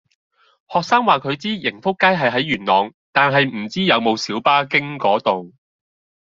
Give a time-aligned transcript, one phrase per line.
[0.67, 5.53] 學生話佢知盈福街係喺元朗，但係唔知有冇小巴經嗰度